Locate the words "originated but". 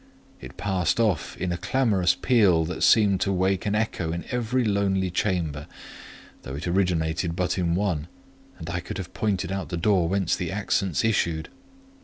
6.67-7.55